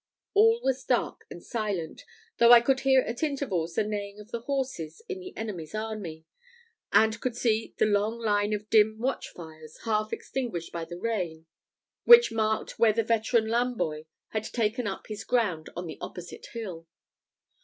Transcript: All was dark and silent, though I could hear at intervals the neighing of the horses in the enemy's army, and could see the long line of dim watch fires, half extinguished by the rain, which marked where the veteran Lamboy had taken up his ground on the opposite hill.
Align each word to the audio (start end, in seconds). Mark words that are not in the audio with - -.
All 0.33 0.59
was 0.63 0.83
dark 0.83 1.25
and 1.29 1.43
silent, 1.43 2.05
though 2.37 2.51
I 2.51 2.59
could 2.59 2.79
hear 2.79 3.01
at 3.01 3.21
intervals 3.21 3.75
the 3.75 3.83
neighing 3.83 4.19
of 4.19 4.31
the 4.31 4.39
horses 4.39 5.03
in 5.07 5.19
the 5.19 5.31
enemy's 5.37 5.75
army, 5.75 6.25
and 6.91 7.21
could 7.21 7.35
see 7.35 7.75
the 7.77 7.85
long 7.85 8.17
line 8.17 8.51
of 8.51 8.67
dim 8.71 8.97
watch 8.97 9.29
fires, 9.29 9.77
half 9.83 10.11
extinguished 10.11 10.71
by 10.71 10.85
the 10.85 10.97
rain, 10.97 11.45
which 12.05 12.31
marked 12.31 12.79
where 12.79 12.93
the 12.93 13.03
veteran 13.03 13.45
Lamboy 13.47 14.07
had 14.29 14.45
taken 14.45 14.87
up 14.87 15.05
his 15.05 15.23
ground 15.23 15.69
on 15.75 15.85
the 15.85 15.99
opposite 16.01 16.47
hill. 16.47 16.87